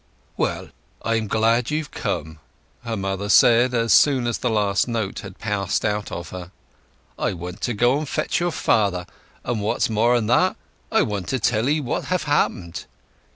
"Well, 0.35 0.69
I'm 1.05 1.27
glad 1.27 1.69
you've 1.69 1.91
come," 1.91 2.39
her 2.83 2.97
mother 2.97 3.29
said, 3.29 3.75
as 3.75 3.93
soon 3.93 4.25
as 4.25 4.39
the 4.39 4.49
last 4.49 4.87
note 4.87 5.19
had 5.19 5.37
passed 5.37 5.85
out 5.85 6.11
of 6.11 6.29
her. 6.29 6.49
"I 7.19 7.33
want 7.33 7.61
to 7.61 7.75
go 7.75 7.99
and 7.99 8.09
fetch 8.09 8.39
your 8.39 8.49
father; 8.49 9.05
but 9.43 9.57
what's 9.57 9.91
more'n 9.91 10.25
that, 10.25 10.55
I 10.91 11.03
want 11.03 11.27
to 11.27 11.39
tell 11.39 11.69
'ee 11.69 11.79
what 11.81 12.05
have 12.05 12.23
happened. 12.23 12.85